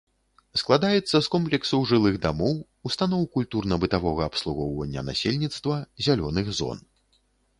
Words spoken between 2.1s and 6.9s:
дамоў, устаноў культурна-бытавога абслугоўвання насельніцтва, зялёных зон.